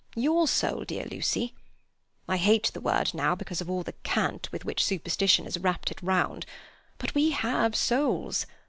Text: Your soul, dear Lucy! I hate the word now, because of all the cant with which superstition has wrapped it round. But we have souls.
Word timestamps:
Your 0.15 0.47
soul, 0.47 0.83
dear 0.83 1.05
Lucy! 1.05 1.53
I 2.27 2.37
hate 2.37 2.71
the 2.73 2.81
word 2.81 3.13
now, 3.13 3.35
because 3.35 3.61
of 3.61 3.69
all 3.69 3.83
the 3.83 3.93
cant 4.01 4.51
with 4.51 4.65
which 4.65 4.83
superstition 4.83 5.45
has 5.45 5.59
wrapped 5.59 5.91
it 5.91 6.01
round. 6.01 6.47
But 6.97 7.13
we 7.13 7.29
have 7.29 7.75
souls. 7.75 8.47